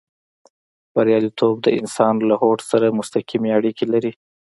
[0.95, 4.11] برياليتوب د انسان له هوډ سره مستقيمې اړيکې لري.